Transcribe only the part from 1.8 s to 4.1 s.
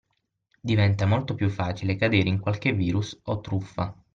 cadere in qualche virus o truffa.